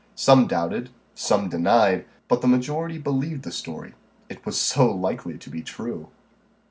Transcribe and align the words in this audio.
Some 0.15 0.47
doubted, 0.47 0.89
some 1.13 1.47
denied, 1.49 2.05
but 2.27 2.41
the 2.41 2.47
majority 2.47 2.97
believed 2.97 3.43
the 3.43 3.51
story 3.51 3.93
it 4.29 4.43
was 4.47 4.59
so 4.59 4.91
likely 4.91 5.37
to 5.37 5.49
be 5.51 5.61
true. 5.61 6.09